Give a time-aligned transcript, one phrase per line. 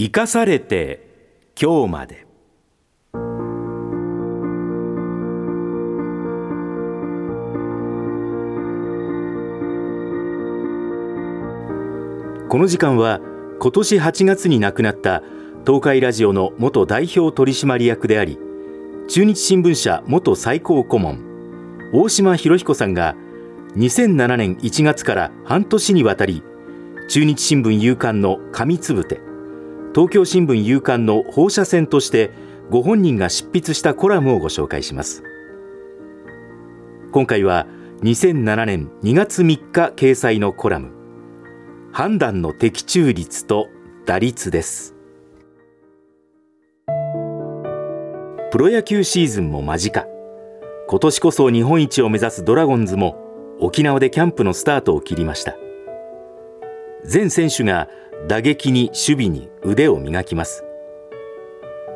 [0.00, 2.24] 生かされて今日まで。
[12.48, 13.20] この時間は
[13.58, 15.24] 今年8月に亡くなった
[15.66, 18.38] 東海ラジオの元代表取締役であり
[19.08, 23.16] 中日新聞社元最高顧問大島博彦さんが
[23.74, 26.44] 2007年1月から半年にわたり
[27.08, 29.27] 中日新聞夕刊の紙つぶて
[29.94, 32.30] 東京新聞夕刊の放射線として
[32.70, 35.22] ご本人が執筆したコラムをご紹介します。
[37.12, 37.66] 今回は
[38.02, 40.92] 2007年2月3日掲載のコラム。
[41.90, 43.68] 判断の的中率と
[44.04, 44.94] 打率です。
[48.50, 50.06] プロ野球シーズンも間近。
[50.86, 53.16] 今年こそ日本一を目指すドラゴンズも
[53.58, 55.56] 沖縄でキャンプのスタートを切りました。
[57.04, 57.88] 全選手が
[58.26, 60.64] 打撃に守備に腕を磨きます。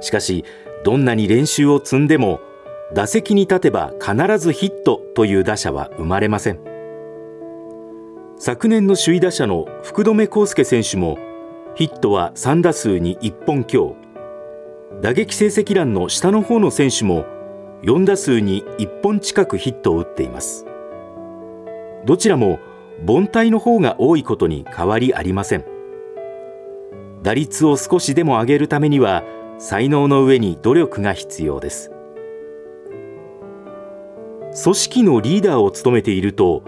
[0.00, 0.44] しかし
[0.84, 2.40] どんなに練習を積んでも
[2.94, 6.60] 打席に立てば必ずヒットという打者は生まれません。
[8.36, 11.18] 昨年の首位打者の福留孝介選手も
[11.74, 13.96] ヒットは3打数に1本強。
[15.00, 17.24] 打撃成績欄の下の方の選手も
[17.82, 20.66] 4打数に1本近くヒットを打っています。
[22.04, 22.58] どちらも
[23.06, 25.64] 凡退の方が多いことに変わりありません。
[27.22, 29.22] 打率を少しでも上げるためには
[29.58, 31.90] 才能の上に努力が必要です。
[34.62, 36.62] 組織のリーダーを務めていると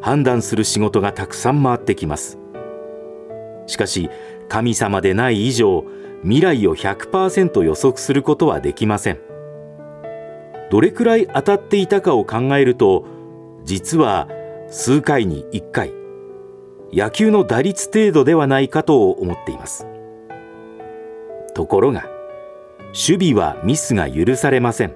[0.00, 2.38] 判断する仕事がたくさん回ってきます。
[3.66, 4.10] しかし
[4.48, 5.84] 神様でない以上
[6.22, 9.20] 未来を100%予測することはできません。
[10.70, 13.04] どれくらい当たっていたかを考えると
[13.64, 14.28] 実は
[14.72, 15.92] 数回に1回。
[16.92, 19.84] 野球の打率程度ではないかと思っています。
[21.54, 22.06] ところが
[22.90, 24.94] 守備はミスが許されません。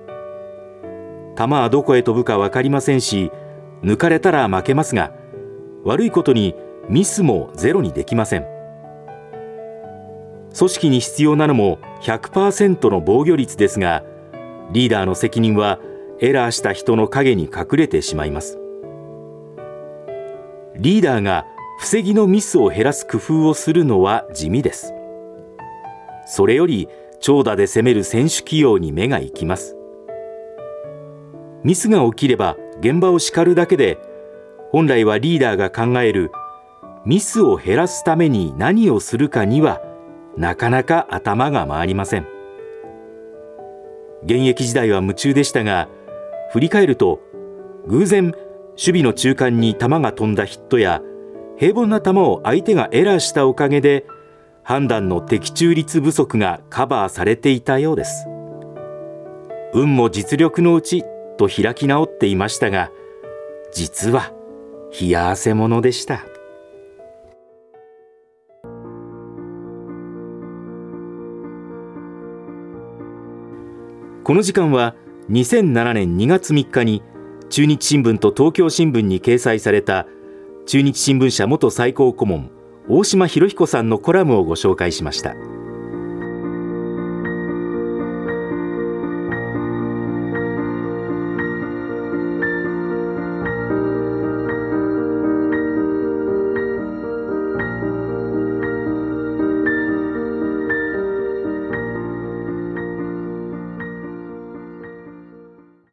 [1.37, 3.32] 球はどこへ飛ぶか分かりませんし
[3.82, 5.12] 抜かれたら負けますが
[5.82, 6.54] 悪いことに
[6.88, 8.47] ミスもゼロにできません。
[10.56, 14.04] 組織に必要なのも100%の防御率ですが
[14.70, 15.81] リーダーの責任は
[16.20, 18.60] エラーした人の陰に隠れてしまいます。
[20.77, 21.47] リーダーが
[21.79, 24.93] 防ぎのミスを減らす工夫をするのは地味です。
[26.27, 26.89] それより
[27.21, 29.77] 長打で攻める選手起用に目が行きます。
[31.62, 33.99] ミスが起きれば現場を叱るだけで
[34.71, 36.31] 本来はリーダーが考える
[37.06, 39.81] ミスを減らすために何をするかには
[40.37, 42.27] なかなか頭が回りません。
[44.25, 45.89] 現役時代は夢中でしたが
[46.51, 47.21] 振り返ると
[47.87, 48.35] 偶然
[48.77, 51.01] 守備の中間に球が飛んだヒットや
[51.57, 54.05] 平凡な球を相手がエラーしたおかげで
[54.65, 58.27] 判断の的中率不足がカバーされていたようです。
[59.73, 61.05] 運も実力のうち
[61.37, 62.91] と開き直っていましたが
[63.73, 64.33] 実は
[65.01, 66.25] 冷や汗ものでした。
[74.25, 74.95] この時間は
[75.29, 77.03] 2007年2月3日に
[77.54, 80.09] 中日新聞と東京新聞に掲載された
[80.66, 82.50] 中日新聞社元最高顧問
[82.88, 85.37] 大島博彦さんのコラムをご紹介しました。